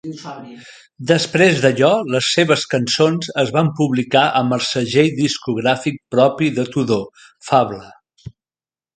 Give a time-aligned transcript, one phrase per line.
[1.09, 7.23] Després d'allò, les seves cançons es van publicar amb el segell discogràfic propi de Tudor,
[7.51, 8.31] "Fable".